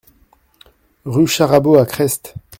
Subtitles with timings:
[1.05, 2.33] Rue Charabot à Crest